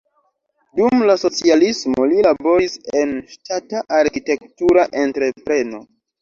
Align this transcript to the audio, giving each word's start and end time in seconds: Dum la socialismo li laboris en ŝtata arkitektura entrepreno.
Dum 0.77 1.01
la 1.09 1.15
socialismo 1.23 2.07
li 2.13 2.23
laboris 2.27 2.79
en 3.03 3.13
ŝtata 3.35 3.83
arkitektura 3.99 4.87
entrepreno. 5.05 5.85